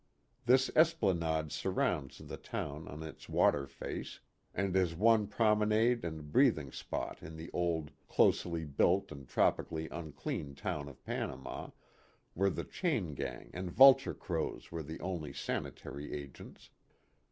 [0.47, 4.19] This esplanade surrounds the town on its water face,
[4.51, 9.87] and is the one promenade and breathing spot in the old, closely built and tropically
[9.91, 11.69] unclean town of Panama,
[12.33, 16.71] where the chain gang and vulture crows were the only sanitary agents.